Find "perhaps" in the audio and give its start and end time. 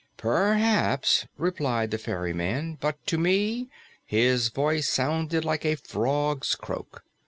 0.17-1.27